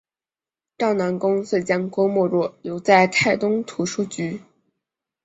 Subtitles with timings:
[0.79, 4.41] 赵南公遂将郭沫若留在泰东图书局。